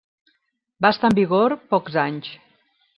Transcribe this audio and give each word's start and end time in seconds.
Va 0.87 0.91
estar 0.97 1.13
en 1.13 1.19
vigor 1.21 1.57
pocs 1.77 2.03
anys. 2.09 2.37